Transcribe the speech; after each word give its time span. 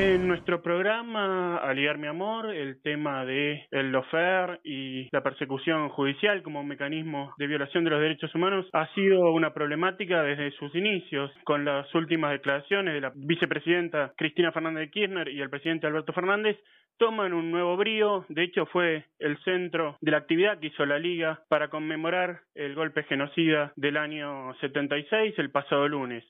En 0.00 0.28
nuestro 0.28 0.62
programa, 0.62 1.56
Aliar 1.56 1.98
mi 1.98 2.06
amor, 2.06 2.54
el 2.54 2.80
tema 2.82 3.24
de 3.24 3.66
el 3.72 3.90
lofer 3.90 4.60
y 4.62 5.08
la 5.10 5.24
persecución 5.24 5.88
judicial 5.88 6.44
como 6.44 6.62
mecanismo 6.62 7.34
de 7.36 7.48
violación 7.48 7.82
de 7.82 7.90
los 7.90 8.00
derechos 8.00 8.32
humanos 8.32 8.64
ha 8.74 8.86
sido 8.94 9.32
una 9.32 9.52
problemática 9.52 10.22
desde 10.22 10.52
sus 10.52 10.72
inicios, 10.76 11.32
con 11.42 11.64
las 11.64 11.92
últimas 11.96 12.30
declaraciones 12.30 12.94
de 12.94 13.00
la 13.00 13.12
vicepresidenta 13.12 14.12
Cristina 14.16 14.52
Fernández 14.52 14.82
de 14.82 14.90
Kirchner 14.92 15.28
y 15.30 15.40
el 15.40 15.50
presidente 15.50 15.88
Alberto 15.88 16.12
Fernández 16.12 16.56
toman 16.98 17.32
un 17.32 17.50
nuevo 17.50 17.76
brío, 17.76 18.24
de 18.28 18.44
hecho 18.44 18.66
fue 18.66 19.04
el 19.18 19.36
centro 19.38 19.96
de 20.00 20.12
la 20.12 20.18
actividad 20.18 20.60
que 20.60 20.68
hizo 20.68 20.86
la 20.86 21.00
Liga 21.00 21.42
para 21.48 21.70
conmemorar 21.70 22.42
el 22.54 22.76
golpe 22.76 23.02
genocida 23.02 23.72
del 23.74 23.96
año 23.96 24.54
76 24.60 25.34
el 25.38 25.50
pasado 25.50 25.88
lunes 25.88 26.22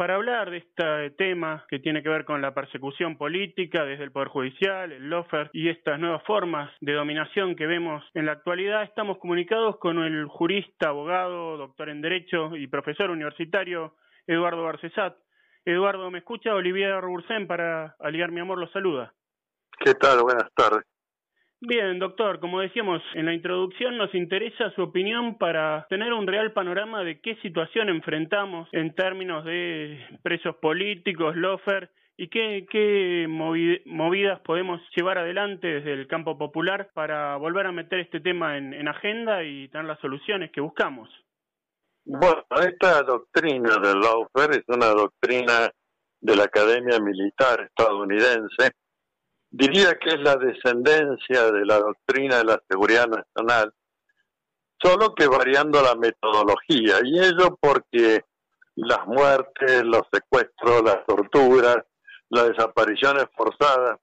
para 0.00 0.14
hablar 0.14 0.50
de 0.50 0.56
este 0.56 1.10
tema 1.18 1.66
que 1.68 1.78
tiene 1.78 2.02
que 2.02 2.08
ver 2.08 2.24
con 2.24 2.40
la 2.40 2.54
persecución 2.54 3.18
política 3.18 3.84
desde 3.84 4.04
el 4.04 4.12
Poder 4.12 4.28
Judicial, 4.28 4.90
el 4.92 5.10
LOFER 5.10 5.50
y 5.52 5.68
estas 5.68 6.00
nuevas 6.00 6.22
formas 6.24 6.70
de 6.80 6.94
dominación 6.94 7.54
que 7.54 7.66
vemos 7.66 8.02
en 8.14 8.24
la 8.24 8.32
actualidad, 8.32 8.82
estamos 8.82 9.18
comunicados 9.18 9.76
con 9.76 10.02
el 10.02 10.24
jurista, 10.24 10.88
abogado, 10.88 11.58
doctor 11.58 11.90
en 11.90 12.00
Derecho 12.00 12.56
y 12.56 12.66
profesor 12.66 13.10
universitario 13.10 13.94
Eduardo 14.26 14.64
Garcesat. 14.64 15.18
Eduardo, 15.66 16.10
¿me 16.10 16.20
escucha? 16.20 16.54
Olivier 16.54 17.04
Bursen 17.04 17.46
para 17.46 17.94
Aliar 17.98 18.32
Mi 18.32 18.40
Amor 18.40 18.56
los 18.56 18.72
saluda. 18.72 19.12
¿Qué 19.84 19.92
tal? 19.92 20.22
Buenas 20.22 20.50
tardes. 20.54 20.89
Bien, 21.62 21.98
doctor, 21.98 22.40
como 22.40 22.60
decíamos 22.60 23.02
en 23.14 23.26
la 23.26 23.34
introducción, 23.34 23.98
nos 23.98 24.14
interesa 24.14 24.70
su 24.70 24.82
opinión 24.82 25.36
para 25.36 25.86
tener 25.90 26.12
un 26.14 26.26
real 26.26 26.52
panorama 26.52 27.04
de 27.04 27.20
qué 27.20 27.36
situación 27.42 27.90
enfrentamos 27.90 28.66
en 28.72 28.94
términos 28.94 29.44
de 29.44 29.98
presos 30.22 30.56
políticos, 30.56 31.36
lofer, 31.36 31.90
y 32.22 32.28
qué, 32.28 33.26
movidas 33.86 34.40
podemos 34.40 34.78
llevar 34.94 35.16
adelante 35.16 35.66
desde 35.66 35.94
el 35.94 36.06
campo 36.06 36.36
popular 36.36 36.90
para 36.92 37.36
volver 37.36 37.66
a 37.66 37.72
meter 37.72 38.00
este 38.00 38.20
tema 38.20 38.58
en, 38.58 38.74
en 38.74 38.88
agenda 38.88 39.42
y 39.42 39.68
tener 39.68 39.86
las 39.86 39.98
soluciones 40.00 40.50
que 40.52 40.60
buscamos. 40.60 41.08
Bueno, 42.04 42.44
esta 42.62 43.02
doctrina 43.04 43.78
del 43.78 44.00
lawfare 44.00 44.56
es 44.56 44.64
una 44.68 44.88
doctrina 44.88 45.70
de 46.20 46.36
la 46.36 46.44
Academia 46.44 46.98
Militar 47.00 47.62
estadounidense 47.62 48.72
diría 49.50 49.94
que 49.98 50.10
es 50.10 50.20
la 50.20 50.36
descendencia 50.36 51.50
de 51.50 51.64
la 51.66 51.78
doctrina 51.78 52.38
de 52.38 52.44
la 52.44 52.62
seguridad 52.68 53.08
nacional, 53.08 53.72
solo 54.82 55.14
que 55.14 55.26
variando 55.26 55.82
la 55.82 55.94
metodología, 55.94 56.98
y 57.04 57.18
ello 57.18 57.58
porque 57.60 58.24
las 58.76 59.06
muertes, 59.06 59.82
los 59.84 60.02
secuestros, 60.12 60.82
las 60.82 61.04
torturas, 61.06 61.78
las 62.30 62.48
desapariciones 62.48 63.24
forzadas 63.36 63.98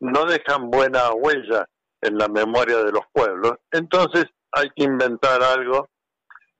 no 0.00 0.24
dejan 0.26 0.70
buena 0.70 1.12
huella 1.12 1.66
en 2.00 2.18
la 2.18 2.28
memoria 2.28 2.78
de 2.78 2.92
los 2.92 3.04
pueblos. 3.12 3.54
Entonces 3.70 4.26
hay 4.52 4.68
que 4.70 4.84
inventar 4.84 5.42
algo 5.42 5.88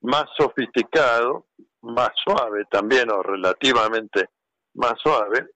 más 0.00 0.24
sofisticado, 0.36 1.46
más 1.82 2.10
suave 2.24 2.64
también, 2.70 3.10
o 3.10 3.22
relativamente 3.22 4.28
más 4.74 4.94
suave. 5.02 5.48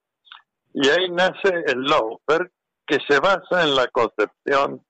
Y 0.74 0.88
ahí 0.88 1.10
nace 1.10 1.64
el 1.66 1.82
lawfare, 1.84 2.50
que 2.86 2.98
se 3.08 3.18
basa 3.20 3.62
en 3.62 3.74
la 3.74 3.88
concepción 3.88 4.84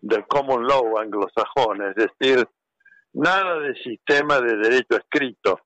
del 0.00 0.26
common 0.26 0.66
law 0.66 0.98
anglosajón, 0.98 1.82
es 1.82 1.94
decir, 1.94 2.48
nada 3.12 3.58
de 3.60 3.74
sistema 3.82 4.40
de 4.40 4.56
derecho 4.56 4.96
escrito. 4.96 5.60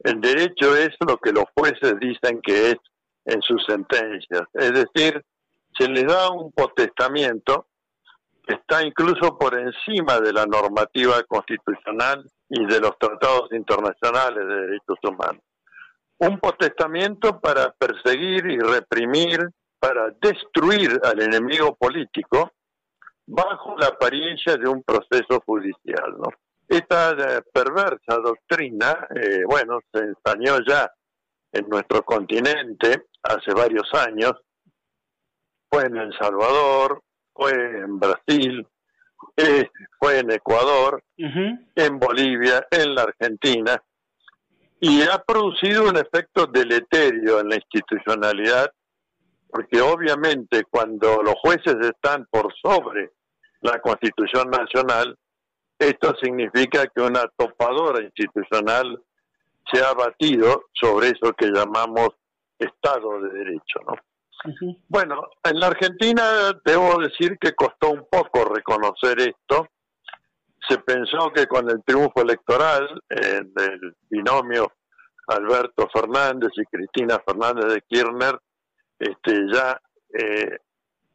El 0.00 0.20
derecho 0.20 0.76
es 0.76 0.90
lo 1.06 1.16
que 1.18 1.32
los 1.32 1.44
jueces 1.56 1.98
dicen 2.00 2.40
que 2.42 2.70
es 2.70 2.76
en 3.24 3.42
sus 3.42 3.64
sentencias, 3.66 4.42
es 4.54 4.72
decir, 4.72 5.22
se 5.78 5.88
le 5.88 6.04
da 6.04 6.30
un 6.30 6.50
potestamiento 6.52 7.66
que 8.46 8.54
está 8.54 8.82
incluso 8.82 9.36
por 9.36 9.58
encima 9.58 10.18
de 10.20 10.32
la 10.32 10.46
normativa 10.46 11.22
constitucional 11.24 12.24
y 12.48 12.64
de 12.64 12.80
los 12.80 12.98
tratados 12.98 13.52
internacionales 13.52 14.46
de 14.46 14.60
derechos 14.66 14.98
humanos. 15.02 15.42
Un 16.18 16.40
potestamiento 16.40 17.38
para 17.38 17.72
perseguir 17.72 18.46
y 18.46 18.58
reprimir 18.58 19.50
para 19.78 20.10
destruir 20.20 21.00
al 21.04 21.20
enemigo 21.22 21.74
político 21.76 22.52
bajo 23.26 23.76
la 23.78 23.88
apariencia 23.88 24.56
de 24.56 24.68
un 24.68 24.82
proceso 24.82 25.40
judicial. 25.44 26.16
¿no? 26.18 26.28
Esta 26.66 27.12
eh, 27.12 27.42
perversa 27.52 28.18
doctrina, 28.22 29.06
eh, 29.14 29.42
bueno, 29.46 29.80
se 29.92 30.00
ensañó 30.00 30.58
ya 30.66 30.90
en 31.52 31.68
nuestro 31.68 32.02
continente 32.02 33.06
hace 33.22 33.52
varios 33.52 33.92
años, 33.94 34.32
fue 35.70 35.84
en 35.84 35.96
El 35.96 36.12
Salvador, 36.18 37.02
fue 37.32 37.52
en 37.52 37.98
Brasil, 37.98 38.66
eh, 39.36 39.70
fue 39.98 40.20
en 40.20 40.30
Ecuador, 40.30 41.02
en 41.16 41.98
Bolivia, 41.98 42.66
en 42.70 42.94
la 42.94 43.02
Argentina, 43.02 43.82
y 44.80 45.02
ha 45.02 45.18
producido 45.18 45.88
un 45.88 45.96
efecto 45.96 46.46
deleterio 46.46 47.40
en 47.40 47.48
la 47.48 47.56
institucionalidad 47.56 48.70
porque 49.48 49.80
obviamente 49.80 50.64
cuando 50.70 51.22
los 51.22 51.34
jueces 51.40 51.76
están 51.80 52.26
por 52.30 52.52
sobre 52.54 53.12
la 53.60 53.80
Constitución 53.80 54.50
Nacional, 54.50 55.16
esto 55.78 56.14
significa 56.20 56.86
que 56.88 57.00
una 57.00 57.22
topadora 57.36 58.02
institucional 58.02 59.02
se 59.72 59.82
ha 59.82 59.92
batido 59.92 60.66
sobre 60.72 61.08
eso 61.08 61.32
que 61.36 61.46
llamamos 61.46 62.10
Estado 62.58 63.20
de 63.20 63.30
Derecho, 63.30 63.80
¿no? 63.86 63.94
Bueno, 64.88 65.28
en 65.42 65.58
la 65.58 65.66
Argentina 65.66 66.52
debo 66.64 66.98
decir 66.98 67.38
que 67.40 67.54
costó 67.54 67.90
un 67.90 68.06
poco 68.10 68.44
reconocer 68.44 69.18
esto. 69.20 69.68
Se 70.68 70.78
pensó 70.78 71.32
que 71.34 71.46
con 71.46 71.68
el 71.70 71.82
triunfo 71.84 72.22
electoral 72.22 73.02
eh, 73.10 73.40
del 73.44 73.96
binomio 74.08 74.72
Alberto 75.26 75.88
Fernández 75.92 76.50
y 76.56 76.64
Cristina 76.64 77.20
Fernández 77.26 77.72
de 77.72 77.82
Kirchner, 77.82 78.38
este, 78.98 79.46
ya 79.52 79.80
eh, 80.18 80.58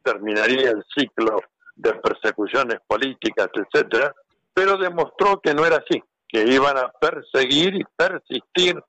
terminaría 0.02 0.70
el 0.70 0.84
ciclo 0.96 1.40
de 1.76 1.94
persecuciones 1.94 2.78
políticas, 2.86 3.48
etcétera, 3.52 4.14
pero 4.52 4.76
demostró 4.76 5.40
que 5.40 5.54
no 5.54 5.66
era 5.66 5.76
así, 5.76 6.02
que 6.28 6.42
iban 6.42 6.76
a 6.78 6.92
perseguir 6.92 7.74
y 7.74 7.84
persistir 7.96 8.80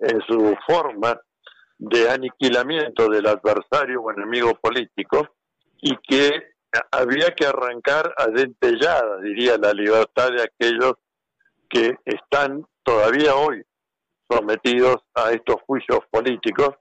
en 0.00 0.20
su 0.26 0.56
forma 0.66 1.18
de 1.78 2.10
aniquilamiento 2.10 3.08
del 3.08 3.26
adversario 3.26 4.02
o 4.02 4.10
enemigo 4.10 4.54
político 4.54 5.28
y 5.80 5.96
que 5.98 6.54
había 6.90 7.34
que 7.34 7.46
arrancar 7.46 8.14
a 8.18 8.26
dentellada, 8.26 9.20
diría, 9.20 9.56
la 9.56 9.72
libertad 9.72 10.30
de 10.30 10.42
aquellos 10.42 10.94
que 11.68 11.96
están 12.04 12.66
todavía 12.82 13.34
hoy 13.34 13.62
sometidos 14.28 14.96
a 15.14 15.32
estos 15.32 15.56
juicios 15.66 16.00
políticos 16.10 16.76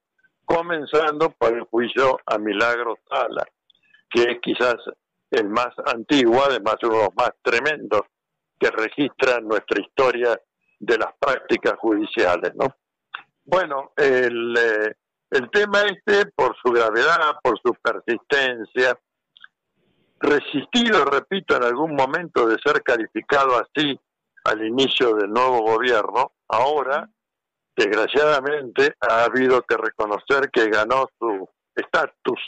comenzando 0.46 1.32
por 1.32 1.54
el 1.54 1.64
juicio 1.64 2.20
a 2.26 2.38
Milagro 2.38 2.98
Sala, 3.10 3.46
que 4.10 4.24
es 4.24 4.40
quizás 4.42 4.76
el 5.32 5.50
más 5.50 5.74
antiguo, 5.86 6.44
además 6.44 6.76
uno 6.84 6.98
de 6.98 7.04
los 7.04 7.16
más 7.16 7.32
tremendos 7.42 8.02
que 8.60 8.70
registra 8.70 9.40
nuestra 9.42 9.82
historia 9.82 10.40
de 10.80 10.98
las 10.98 11.14
prácticas 11.20 11.74
judiciales, 11.80 12.54
¿no? 12.56 12.76
Bueno, 13.44 13.92
el, 13.98 14.56
eh, 14.58 14.96
el 15.32 15.50
tema 15.52 15.82
este, 15.82 16.32
por 16.36 16.56
su 16.64 16.72
gravedad, 16.72 17.36
por 17.44 17.60
su 17.60 17.74
persistencia, 17.76 18.98
resistido, 20.20 21.06
repito, 21.06 21.56
en 21.56 21.64
algún 21.64 21.96
momento 21.96 22.48
de 22.48 22.58
ser 22.64 22.82
calificado 22.82 23.58
así 23.58 24.00
al 24.46 24.66
inicio 24.66 25.16
del 25.16 25.32
nuevo 25.32 25.62
gobierno, 25.62 26.34
ahora 26.48 27.10
desgraciadamente 27.76 28.96
ha 29.02 29.26
habido 29.26 29.62
que 29.64 29.78
reconocer 29.78 30.50
que 30.52 30.70
ganó 30.70 31.10
su 31.20 31.48
estatus 31.76 32.40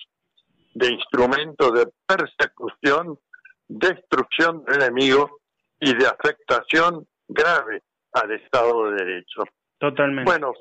de 0.73 0.91
instrumento 0.91 1.71
de 1.71 1.87
persecución, 2.05 3.19
destrucción 3.67 4.63
del 4.65 4.83
enemigo 4.83 5.39
y 5.79 5.93
de 5.95 6.07
afectación 6.07 7.07
grave 7.27 7.83
al 8.13 8.31
Estado 8.31 8.91
de 8.91 9.03
Derecho. 9.03 9.43
Totalmente. 9.79 10.31
Bueno, 10.31 10.53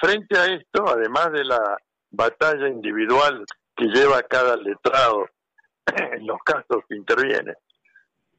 frente 0.00 0.38
a 0.38 0.46
esto, 0.46 0.84
además 0.88 1.32
de 1.32 1.44
la 1.44 1.76
batalla 2.10 2.68
individual 2.68 3.44
que 3.74 3.86
lleva 3.86 4.22
cada 4.22 4.56
letrado 4.56 5.26
en 6.12 6.26
los 6.26 6.38
casos 6.44 6.84
que 6.88 6.96
interviene, 6.96 7.54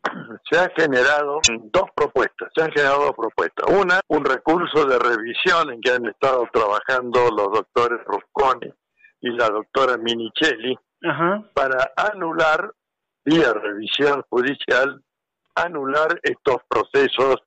se 0.50 0.60
han 0.60 0.70
generado 0.76 1.40
dos 1.48 1.90
propuestas, 1.96 2.52
se 2.56 2.64
han 2.64 2.72
generado 2.72 3.06
dos 3.06 3.16
propuestas. 3.16 3.66
Una, 3.70 4.00
un 4.08 4.26
recurso 4.26 4.86
de 4.86 5.00
revisión 5.00 5.72
en 5.72 5.82
que 5.82 5.92
han 5.92 6.06
estado 6.06 6.48
trabajando 6.52 7.30
los 7.32 7.52
doctores 7.52 8.00
Rusconi 8.06 8.74
y 9.22 9.30
la 9.30 9.48
doctora 9.50 9.98
Minichelli 9.98 10.78
para 11.54 11.92
anular 11.98 12.74
vía 13.26 13.54
revisión 13.54 14.24
judicial, 14.30 15.02
anular 15.56 16.20
estos 16.24 16.58
procesos 16.68 17.38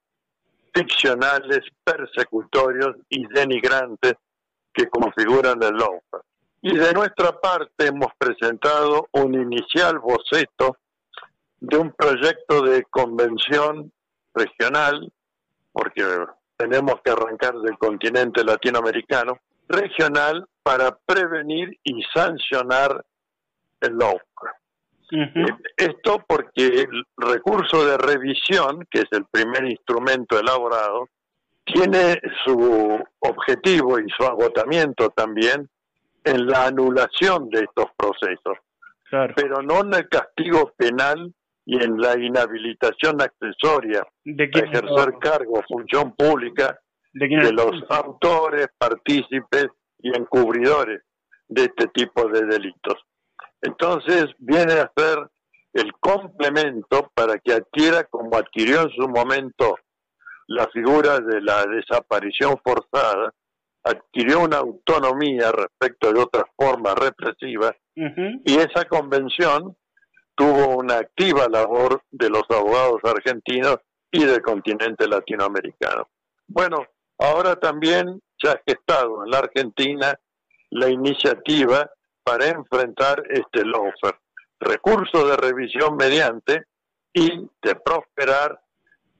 ficcionales, 0.75 1.61
persecutorios 1.82 2.97
y 3.08 3.26
denigrantes 3.29 4.14
que 4.73 4.88
configuran 4.88 5.62
el 5.62 5.75
lawfare. 5.75 6.25
Y 6.61 6.76
de 6.76 6.93
nuestra 6.93 7.32
parte 7.41 7.87
hemos 7.87 8.12
presentado 8.19 9.08
un 9.12 9.35
inicial 9.35 9.99
boceto 9.99 10.76
de 11.61 11.76
un 11.76 11.93
proyecto 11.93 12.62
de 12.62 12.85
convención 12.85 13.93
regional, 14.35 15.12
porque 15.73 16.03
tenemos 16.56 16.94
que 17.05 17.11
arrancar 17.11 17.55
del 17.58 17.79
continente 17.79 18.44
latinoamericano, 18.44 19.38
regional 19.69 20.47
para 20.62 20.97
prevenir 21.06 21.79
y 21.82 22.03
sancionar 22.14 23.05
el 23.81 23.99
lawfare. 23.99 24.53
Eh, 25.12 25.47
esto 25.76 26.25
porque 26.26 26.67
el 26.67 27.05
recurso 27.17 27.87
de 27.87 27.97
revisión, 27.97 28.87
que 28.91 29.00
es 29.00 29.06
el 29.12 29.25
primer 29.26 29.64
instrumento 29.64 30.38
elaborado, 30.38 31.08
tiene 31.64 32.20
su 32.44 33.05
objetivo 33.20 33.99
y 34.00 34.08
su 34.11 34.25
agotamiento 34.25 35.11
también 35.11 35.69
en 36.25 36.47
la 36.47 36.67
anulación 36.67 37.49
de 37.50 37.61
estos 37.61 37.87
procesos, 37.97 38.58
pero 39.37 39.62
no 39.62 39.81
en 39.81 39.94
el 39.94 40.08
castigo 40.08 40.73
penal 40.76 41.32
y 41.66 41.82
en 41.82 42.00
la 42.00 42.16
inhabilitación 42.16 43.20
accesoria 43.20 44.06
de 44.24 44.44
ejercer 44.44 45.14
cargo, 45.20 45.62
función 45.68 46.14
pública 46.14 46.78
de, 47.12 47.26
de 47.26 47.52
los 47.52 47.82
autores, 47.90 48.68
partícipes 48.78 49.66
y 49.98 50.16
encubridores 50.16 51.02
de 51.48 51.64
este 51.64 51.88
tipo 51.88 52.28
de 52.28 52.46
delitos. 52.46 52.94
Entonces 53.60 54.26
viene 54.38 54.74
a 54.74 54.92
ser 54.96 55.28
el 55.72 55.92
complemento 56.00 57.10
para 57.14 57.38
que 57.38 57.52
adquiera, 57.52 58.04
como 58.04 58.36
adquirió 58.36 58.82
en 58.82 58.90
su 58.90 59.08
momento 59.08 59.76
la 60.46 60.69
figura 60.69 61.19
de 61.19 61.40
la 61.40 61.64
desaparición 61.66 62.56
forzada, 62.64 63.34
adquirió 63.82 64.40
una 64.40 64.58
autonomía 64.58 65.50
respecto 65.52 66.12
de 66.12 66.20
otras 66.20 66.44
formas 66.56 66.94
represivas 66.94 67.72
y 67.94 68.56
esa 68.56 68.84
convención 68.84 69.76
tuvo 70.36 70.76
una 70.76 70.98
activa 70.98 71.48
labor 71.48 72.02
de 72.10 72.30
los 72.30 72.42
abogados 72.50 73.00
argentinos 73.02 73.78
y 74.10 74.24
del 74.24 74.42
continente 74.42 75.08
latinoamericano. 75.08 76.08
Bueno, 76.46 76.86
ahora 77.18 77.56
también 77.56 78.22
se 78.38 78.50
ha 78.50 78.60
gestado 78.66 79.24
en 79.24 79.30
la 79.30 79.38
Argentina 79.38 80.14
la 80.70 80.88
iniciativa 80.88 81.90
para 82.22 82.46
enfrentar 82.46 83.22
este 83.30 83.64
lawfare. 83.64 84.18
Recurso 84.60 85.26
de 85.26 85.36
revisión 85.36 85.96
mediante 85.96 86.64
y 87.12 87.48
de 87.62 87.74
prosperar, 87.76 88.60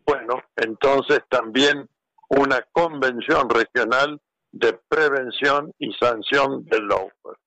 bueno, 0.05 0.43
entonces 0.57 1.21
también 1.29 1.89
una 2.29 2.63
convención 2.73 3.49
regional 3.49 4.21
de 4.53 4.79
prevención 4.89 5.73
y 5.79 5.93
sanción 5.95 6.65
del 6.65 6.89
lawfare. 6.89 7.39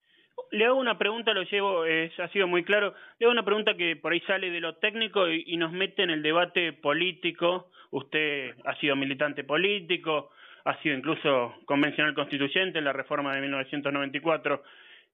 Le 0.52 0.66
hago 0.66 0.80
una 0.80 0.98
pregunta, 0.98 1.34
lo 1.34 1.44
llevo, 1.44 1.84
ha 1.84 2.28
sido 2.30 2.48
muy 2.48 2.64
claro, 2.64 2.94
le 3.20 3.26
hago 3.26 3.32
una 3.32 3.46
pregunta 3.46 3.76
que 3.76 3.96
por 3.96 4.14
ahí 4.14 4.20
sale 4.22 4.50
de 4.50 4.60
lo 4.60 4.76
técnico 4.76 5.30
y, 5.30 5.58
nos 5.58 5.72
mete 5.72 6.04
en 6.04 6.10
el 6.10 6.24
debate 6.24 6.74
político. 6.74 7.70
Usted 7.92 8.56
ha 8.66 8.76
sido 8.76 8.96
militante 8.96 9.44
político, 9.44 10.32
ha 10.66 10.82
sido 10.82 10.96
incluso 10.96 11.56
convencional 11.66 12.14
constituyente 12.14 12.80
en 12.80 12.86
la 12.86 12.94
reforma 12.94 13.36
de 13.36 13.42
1994 13.42 14.64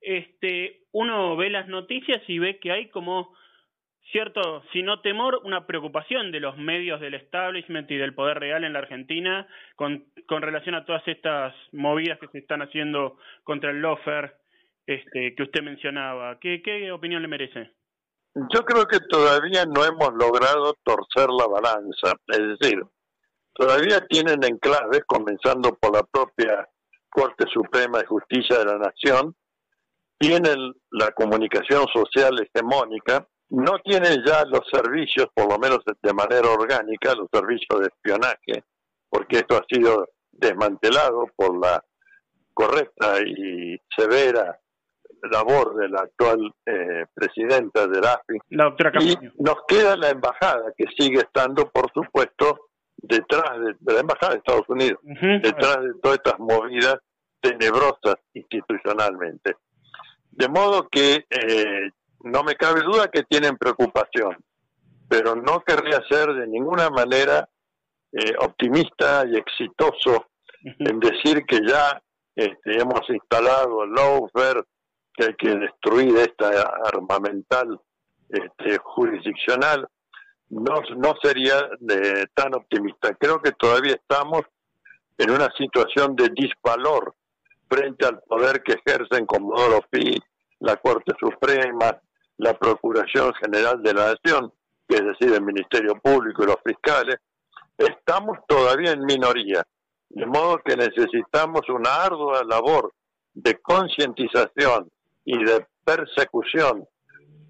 este, 0.06 0.82
uno 0.92 1.36
ve 1.36 1.50
las 1.50 1.68
noticias 1.68 2.22
y 2.28 2.38
ve 2.38 2.60
que 2.60 2.72
hay 2.72 2.90
como 2.90 3.34
cierto, 4.12 4.64
si 4.72 4.84
no 4.84 5.02
temor, 5.02 5.42
una 5.44 5.66
preocupación 5.66 6.32
de 6.32 6.40
los 6.40 6.58
medios 6.58 7.02
del 7.02 7.16
establishment 7.16 7.90
y 7.90 7.98
del 7.98 8.14
poder 8.14 8.40
real 8.40 8.64
en 8.64 8.74
la 8.74 8.80
Argentina 8.80 9.48
con, 9.76 10.06
con 10.28 10.44
relación 10.44 10.76
a 10.76 10.86
todas 10.86 11.06
estas 11.08 11.56
movidas 11.72 12.20
que 12.20 12.28
se 12.28 12.38
están 12.38 12.62
haciendo 12.62 13.18
contra 13.44 13.72
el 13.72 13.82
lofer 13.82 14.36
este, 14.86 15.34
que 15.36 15.44
usted 15.44 15.62
mencionaba. 15.62 16.38
¿Qué, 16.40 16.62
¿Qué 16.64 16.92
opinión 16.92 17.22
le 17.22 17.28
merece? 17.28 17.72
Yo 18.54 18.66
creo 18.66 18.86
que 18.86 19.00
todavía 19.00 19.66
no 19.66 19.86
hemos 19.86 20.14
logrado 20.14 20.76
torcer 20.84 21.30
la 21.30 21.48
balanza, 21.48 22.14
es 22.28 22.60
decir, 22.60 22.84
todavía 23.54 24.06
tienen 24.08 24.44
enclaves, 24.44 25.04
comenzando 25.08 25.74
por 25.76 25.96
la 25.96 26.04
propia 26.04 26.68
Corte 27.10 27.46
Suprema 27.54 28.00
de 28.00 28.06
Justicia 28.08 28.60
de 28.60 28.66
la 28.66 28.78
Nación, 28.78 29.36
tienen 30.20 30.74
la 30.92 31.12
comunicación 31.12 31.86
social 31.94 32.36
hegemónica, 32.42 33.26
no 33.50 33.80
tienen 33.80 34.22
ya 34.26 34.44
los 34.46 34.68
servicios, 34.70 35.28
por 35.34 35.50
lo 35.50 35.58
menos 35.58 35.80
de 35.86 36.14
manera 36.14 36.50
orgánica, 36.50 37.16
los 37.16 37.30
servicios 37.32 37.80
de 37.80 37.88
espionaje, 37.88 38.66
porque 39.10 39.38
esto 39.38 39.56
ha 39.56 39.66
sido 39.70 40.10
desmantelado 40.34 41.28
por 41.38 41.58
la 41.58 41.82
correcta 42.54 43.22
y 43.26 43.80
severa 43.96 44.60
labor 45.28 45.76
de 45.76 45.90
la 45.90 46.02
actual 46.02 46.52
eh, 46.66 47.06
presidenta 47.14 47.88
de 47.88 48.02
la 48.02 48.14
AFI. 48.14 48.38
y 49.02 49.16
nos 49.42 49.58
queda 49.68 49.96
la 49.96 50.10
embajada, 50.10 50.74
que 50.78 50.86
sigue 50.98 51.20
estando, 51.20 51.70
por 51.70 51.92
supuesto, 51.94 52.70
detrás 52.98 53.60
de, 53.60 53.94
la 53.94 54.00
embajada 54.00 54.34
de 54.34 54.38
Estados 54.40 54.68
Unidos, 54.70 55.00
detrás 55.04 55.82
de 55.82 55.94
todas 56.02 56.18
estas 56.18 56.40
movidas 56.40 56.98
tenebrosas 57.42 58.16
institucionalmente. 58.34 59.56
De 60.32 60.50
modo 60.50 60.88
que 60.90 61.26
eh, 61.30 61.90
no 62.22 62.44
me 62.44 62.56
cabe 62.56 62.82
duda 62.82 63.08
que 63.08 63.24
tienen 63.24 63.58
preocupación, 63.58 64.38
pero 65.08 65.36
no 65.36 65.62
querría 65.62 66.02
ser 66.10 66.34
de 66.34 66.48
ninguna 66.48 66.90
manera 66.90 67.48
eh, 68.12 68.34
optimista 68.40 69.26
y 69.28 69.38
exitoso 69.38 70.28
en 70.64 71.00
decir 71.00 71.46
que 71.46 71.60
ya 71.66 72.02
este, 72.36 72.80
hemos 72.82 73.08
instalado 73.10 73.84
el 73.84 73.92
lawfare, 73.92 74.64
que 75.16 75.26
hay 75.26 75.36
que 75.36 75.56
destruir 75.56 76.16
esta 76.18 76.50
armamental 76.86 77.80
este, 78.30 78.78
jurisdiccional. 78.78 79.88
No, 80.50 80.82
no 80.98 81.16
sería 81.22 81.70
de, 81.80 82.28
tan 82.34 82.54
optimista. 82.56 83.14
Creo 83.16 83.42
que 83.42 83.52
todavía 83.52 83.96
estamos 83.96 84.42
en 85.18 85.32
una 85.32 85.50
situación 85.58 86.16
de 86.16 86.30
disvalor 86.30 87.16
frente 87.68 88.06
al 88.06 88.22
poder 88.22 88.62
que 88.62 88.74
ejercen 88.74 89.26
Comodoro 89.26 89.82
Pi, 89.90 90.22
la 90.60 90.78
Corte 90.78 91.14
Suprema, 91.20 92.00
la 92.38 92.54
Procuración 92.54 93.34
General 93.36 93.82
de 93.82 93.94
la 93.94 94.14
Nación, 94.14 94.54
que 94.88 94.96
es 94.96 95.06
decir, 95.06 95.34
el 95.34 95.42
Ministerio 95.42 96.00
Público 96.02 96.44
y 96.44 96.48
los 96.48 96.58
fiscales, 96.64 97.18
estamos 97.78 98.38
todavía 98.48 98.92
en 98.92 99.06
minoría, 99.06 99.66
de 100.10 100.26
modo 100.26 100.60
que 100.64 100.76
necesitamos 100.76 101.62
una 101.70 102.04
ardua 102.04 102.44
labor 102.44 102.94
de 103.34 103.60
concientización 103.62 104.90
y 105.26 105.44
de 105.44 105.66
persecución 105.84 106.88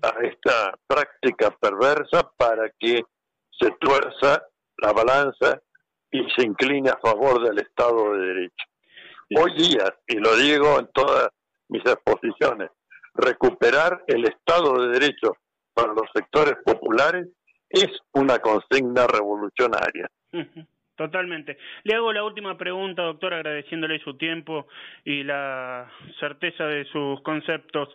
a 0.02 0.10
esta 0.26 0.78
práctica 0.88 1.52
perversa 1.52 2.30
para 2.38 2.70
que 2.80 3.04
se 3.60 3.72
tuerza 3.80 4.44
la 4.78 4.94
balanza 4.94 5.62
y 6.12 6.28
se 6.36 6.44
incline 6.44 6.90
a 6.90 6.98
favor 6.98 7.44
del 7.44 7.60
Estado 7.60 8.14
de 8.14 8.20
Derecho. 8.20 8.66
Hoy 9.38 9.54
día, 9.58 9.96
y 10.08 10.16
lo 10.16 10.36
digo 10.36 10.80
en 10.80 10.88
todas 10.94 11.30
mis 11.70 11.86
exposiciones, 11.86 12.70
recuperar 13.16 14.04
el 14.08 14.26
Estado 14.26 14.74
de 14.82 15.00
Derecho 15.00 15.36
para 15.74 15.94
los 15.94 16.08
sectores 16.14 16.56
populares 16.64 17.28
es 17.70 17.90
una 18.14 18.40
consigna 18.40 19.08
revolucionaria. 19.08 20.10
Totalmente. 20.96 21.58
Le 21.84 21.96
hago 21.96 22.14
la 22.14 22.24
última 22.24 22.58
pregunta, 22.58 23.04
doctor, 23.04 23.34
agradeciéndole 23.34 24.00
su 24.00 24.16
tiempo 24.18 24.68
y 25.04 25.24
la 25.24 25.92
certeza 26.20 26.68
de 26.68 26.86
sus 26.86 27.22
conceptos. 27.22 27.90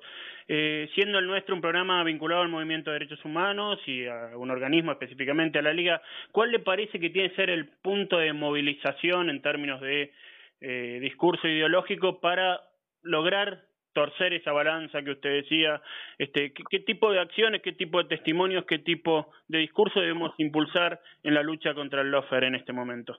Eh, 0.53 0.91
siendo 0.95 1.21
el 1.21 1.27
nuestro 1.27 1.55
un 1.55 1.61
programa 1.61 2.03
vinculado 2.03 2.43
al 2.43 2.49
movimiento 2.49 2.91
de 2.91 2.99
derechos 2.99 3.25
humanos 3.25 3.79
y 3.87 4.05
a 4.07 4.37
un 4.37 4.51
organismo 4.51 4.91
específicamente 4.91 5.61
a 5.61 5.63
la 5.63 5.73
Liga, 5.73 6.03
¿cuál 6.33 6.51
le 6.51 6.59
parece 6.59 6.99
que 6.99 7.09
tiene 7.09 7.31
que 7.31 7.37
ser 7.37 7.51
el 7.51 7.69
punto 7.69 8.19
de 8.19 8.33
movilización 8.33 9.31
en 9.31 9.43
términos 9.43 9.81
de 9.81 10.13
eh, 10.61 10.99
discurso 11.01 11.47
ideológico 11.47 12.21
para 12.21 12.61
lograr 13.03 13.63
torcer 13.93 14.33
esa 14.33 14.53
balanza 14.53 15.03
que 15.03 15.13
usted 15.13 15.43
decía, 15.43 15.81
este, 16.19 16.53
¿qué, 16.53 16.81
tipo 16.81 17.11
de 17.11 17.21
acciones, 17.21 17.63
qué 17.63 17.73
tipo 17.73 17.99
de 17.99 18.09
testimonios, 18.09 18.65
qué 18.67 18.79
tipo 18.79 19.33
de 19.49 19.59
discurso 19.59 20.01
debemos 20.01 20.33
impulsar 20.39 21.01
en 21.23 21.35
la 21.35 21.43
lucha 21.43 21.75
contra 21.75 22.03
el 22.03 22.11
lofer 22.11 22.45
en 22.45 22.55
este 22.55 22.73
momento? 22.73 23.19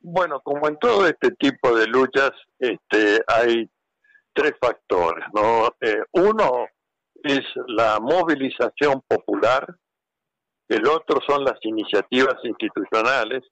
Bueno, 0.00 0.40
como 0.40 0.68
en 0.68 0.78
todo 0.78 1.06
este 1.06 1.30
tipo 1.32 1.76
de 1.76 1.86
luchas, 1.86 2.32
este, 2.58 3.20
hay 3.26 3.68
tres 4.32 4.52
factores, 4.60 5.24
¿no? 5.32 5.68
Eh, 5.80 6.02
uno 6.12 6.66
es 7.22 7.42
la 7.68 7.98
movilización 8.00 9.02
popular, 9.08 9.66
el 10.68 10.86
otro 10.88 11.20
son 11.26 11.44
las 11.44 11.58
iniciativas 11.62 12.36
institucionales 12.44 13.44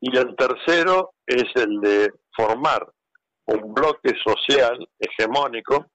y 0.00 0.16
el 0.16 0.34
tercero 0.36 1.12
es 1.26 1.44
el 1.56 1.80
de 1.80 2.10
formar 2.36 2.86
un 3.46 3.74
bloque 3.74 4.12
social 4.24 4.88
hegemónico 4.98 5.86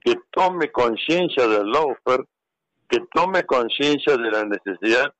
que 0.00 0.14
tome 0.30 0.70
conciencia 0.70 1.46
del 1.46 1.70
lawfare 1.70 2.24
que 2.88 3.00
tome 3.12 3.44
conciencia 3.44 4.16
de 4.16 4.30
la 4.30 4.44
necesidad 4.44 5.12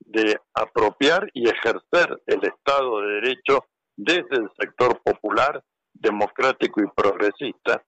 de 0.00 0.38
apropiar 0.52 1.30
y 1.32 1.48
ejercer 1.48 2.22
el 2.26 2.44
Estado 2.44 3.00
de 3.00 3.14
Derecho 3.14 3.64
desde 3.96 4.36
el 4.36 4.50
sector 4.58 5.00
popular, 5.02 5.62
democrático 5.92 6.82
y 6.82 6.86
progresista. 6.94 7.82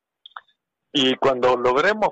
Y 0.93 1.17
cuando 1.17 1.57
logremos 1.57 2.11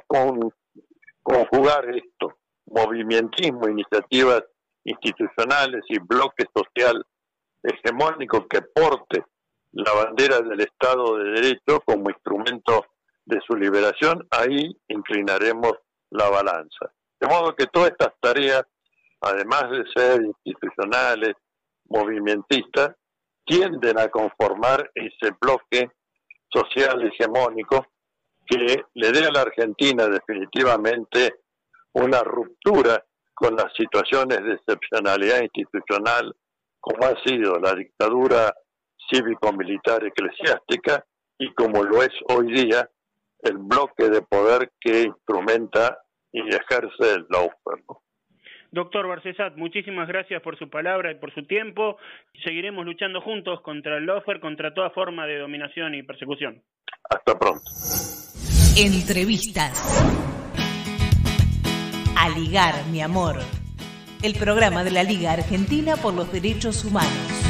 conjugar 1.22 1.88
esto, 1.96 2.36
movimientismo, 2.66 3.68
iniciativas 3.68 4.44
institucionales 4.84 5.82
y 5.88 5.98
bloque 5.98 6.44
social 6.54 7.06
hegemónico 7.62 8.46
que 8.46 8.60
porte 8.60 9.24
la 9.75 9.93
bandera 9.93 10.40
del 10.40 10.61
Estado 10.61 11.19
de 11.19 11.31
Derecho 11.33 11.81
como 11.85 12.11
instrumento 12.11 12.87
de 13.25 13.40
su 13.47 13.57
liberación, 13.57 14.26
ahí 14.31 14.76
inclinaremos 14.88 15.73
la 16.11 16.31
balanza. 16.31 16.93
De 17.21 17.26
modo 17.26 17.54
que 17.57 17.66
todas 17.66 17.90
estas 17.90 18.12
tareas, 18.21 18.62
además 19.21 19.71
de 19.71 19.85
ser 19.95 20.23
institucionales, 20.23 21.35
movimentistas, 21.87 22.95
tienden 23.45 23.99
a 23.99 24.09
conformar 24.09 24.90
ese 24.95 25.35
bloque 25.40 25.90
social 26.49 27.02
hegemónico 27.02 27.87
que 28.47 28.85
le 28.95 29.12
dé 29.12 29.26
a 29.26 29.33
la 29.33 29.40
Argentina 29.43 30.07
definitivamente 30.07 31.40
una 31.95 32.21
ruptura 32.23 33.04
con 33.35 33.57
las 33.57 33.73
situaciones 33.75 34.43
de 34.45 34.54
excepcionalidad 34.54 35.43
institucional 35.43 36.35
como 36.81 37.07
ha 37.07 37.14
sido 37.25 37.59
la 37.59 37.75
dictadura 37.75 38.54
cívico-militar 39.11 40.04
eclesiástica 40.04 41.04
y 41.38 41.52
como 41.54 41.82
lo 41.82 42.02
es 42.02 42.12
hoy 42.28 42.52
día 42.52 42.88
el 43.42 43.58
bloque 43.58 44.08
de 44.08 44.23
poder 44.23 44.70
que 44.80 45.02
instrumenta 45.02 45.99
y 46.32 46.40
ejerce 46.40 47.14
el 47.14 47.26
lawfare. 47.28 47.84
Doctor 48.75 49.06
Barcesat, 49.06 49.56
muchísimas 49.56 50.08
gracias 50.08 50.42
por 50.42 50.58
su 50.58 50.68
palabra 50.68 51.12
y 51.12 51.14
por 51.14 51.32
su 51.32 51.46
tiempo. 51.46 51.96
Seguiremos 52.42 52.84
luchando 52.84 53.20
juntos 53.20 53.61
contra 53.62 53.99
el 53.99 54.06
lawfare, 54.06 54.40
contra 54.40 54.75
toda 54.75 54.90
forma 54.90 55.26
de 55.26 55.38
dominación 55.38 55.94
y 55.94 56.02
persecución. 56.02 56.61
Hasta 57.08 57.38
pronto. 57.38 57.62
Entrevistas. 58.76 59.78
A 62.18 62.28
ligar, 62.30 62.75
mi 62.90 63.00
amor. 63.00 63.37
El 64.25 64.34
programa 64.34 64.82
de 64.82 64.90
la 64.90 65.04
Liga 65.04 65.32
Argentina 65.32 65.94
por 65.96 66.14
los 66.14 66.32
Derechos 66.32 66.84
Humanos. 66.84 67.43